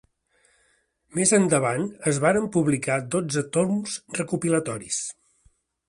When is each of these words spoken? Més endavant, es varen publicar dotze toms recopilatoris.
Més 1.19 1.33
endavant, 1.39 1.85
es 2.13 2.21
varen 2.25 2.49
publicar 2.57 2.99
dotze 3.17 3.47
toms 3.59 4.03
recopilatoris. 4.23 5.03